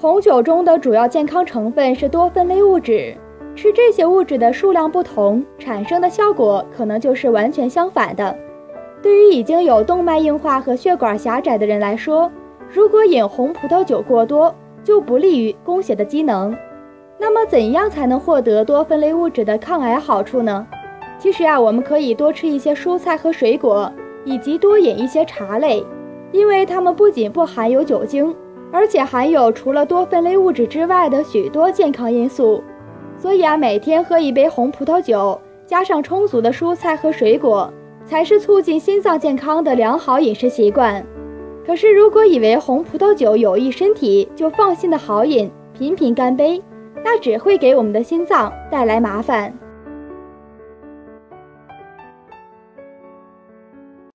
[0.00, 3.14] 红酒中的主要健康成分是多酚类物质，
[3.54, 8.34] 吃这些物质的数量不同，产生的效果可能就是完全相反的。
[9.02, 12.32] 对于已经有动脉硬化和血管狭窄的人来说，
[12.72, 16.56] 如果饮红葡萄酒过多，就不利于供血的机能。
[17.18, 20.66] 那么，怎样才能获得多酚类物质的抗癌好处呢？
[21.18, 23.92] 其实啊，我们可以多吃一些蔬菜和水果，
[24.24, 25.84] 以及多饮一些茶类，
[26.32, 28.34] 因为它们不仅不含有酒精，
[28.72, 32.62] 而且含有除了多酚类物质之外的许多健康因素。
[33.18, 37.72] 所以啊，每天喝一杯红葡萄酒，加上充足的蔬菜和水果，
[38.04, 41.04] 才是促进心脏健康的良好饮食习惯。
[41.66, 46.62] 可是，如果以为红葡萄酒有益身体，就放心的好饮，频频干杯，
[47.04, 49.52] 那只会给我们的心脏带来麻烦。